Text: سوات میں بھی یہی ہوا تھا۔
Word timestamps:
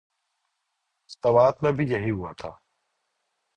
سوات 1.09 1.63
میں 1.63 1.71
بھی 1.71 1.85
یہی 1.89 2.11
ہوا 2.11 2.31
تھا۔ 2.31 2.49